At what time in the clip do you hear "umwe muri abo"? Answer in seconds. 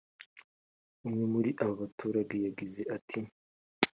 1.07-1.73